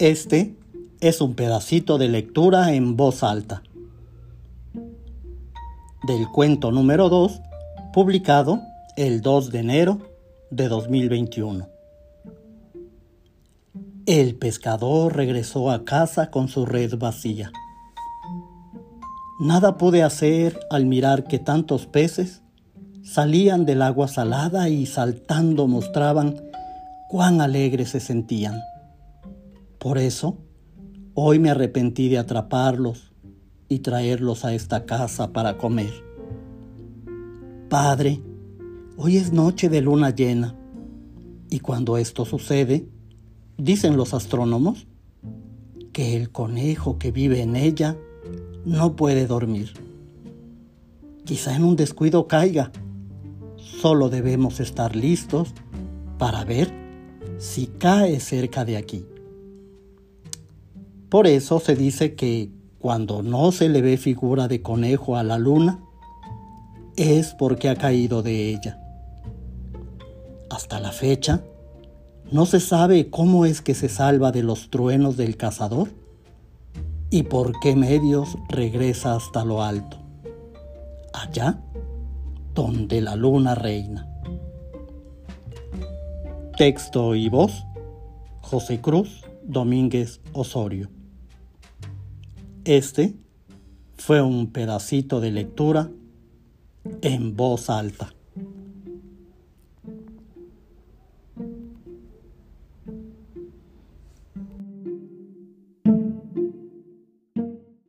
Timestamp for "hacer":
20.02-20.58